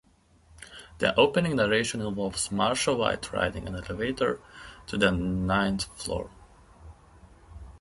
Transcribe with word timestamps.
The 0.97 1.13
opening 1.15 1.57
narration 1.57 2.01
involves 2.01 2.49
Marsha 2.49 2.97
White 2.97 3.31
riding 3.31 3.67
an 3.67 3.75
elevator 3.75 4.39
to 4.87 4.97
the 4.97 5.11
ninth 5.11 5.83
floor. 5.95 6.31